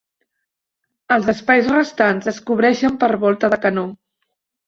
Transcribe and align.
Els 1.15 1.27
espais 1.33 1.67
restants 1.73 2.31
es 2.33 2.41
cobreixen 2.49 2.97
per 3.05 3.09
volta 3.27 3.51
de 3.55 3.63
canó. 3.67 3.87